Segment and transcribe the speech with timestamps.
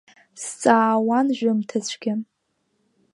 [0.41, 2.13] Сҵаауан жәымҭацәгьа…